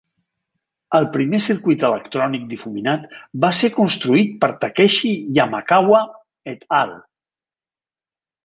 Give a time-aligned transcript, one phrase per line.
[0.99, 3.05] El primer circuit electrònic difuminat
[3.45, 6.03] va ser construït per Takeshi Yamakawa
[6.55, 6.99] "et al.